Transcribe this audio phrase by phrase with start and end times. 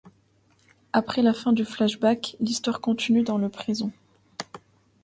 [0.93, 3.91] Après la fin du flashback, l'histoire continue dans le présent.